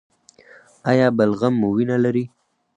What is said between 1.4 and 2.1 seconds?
مو وینه